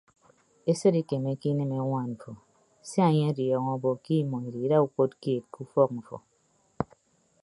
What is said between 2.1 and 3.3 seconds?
mfo sia anye